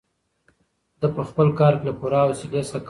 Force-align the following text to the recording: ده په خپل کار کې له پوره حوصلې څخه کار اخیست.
ده 0.99 1.07
په 1.15 1.23
خپل 1.29 1.47
کار 1.59 1.73
کې 1.79 1.85
له 1.89 1.93
پوره 1.99 2.19
حوصلې 2.21 2.47
څخه 2.49 2.67
کار 2.67 2.67
اخیست. 2.71 2.79